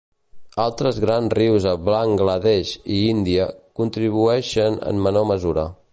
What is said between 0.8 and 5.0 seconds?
grans rius a Bangladesh i Índia contribueixen